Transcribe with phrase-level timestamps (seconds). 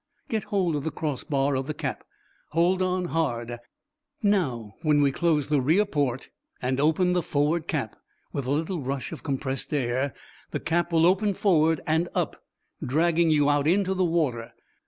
[0.29, 2.03] Get hold of the crossbar of the cap.
[2.53, 3.59] Hold on hard.
[4.23, 7.95] Now, when we close the rear port, and open the forward cap,
[8.33, 10.15] with a little rush of compressed air,
[10.49, 12.43] the cap will open forward and up,
[12.83, 14.53] dragging you out into the water.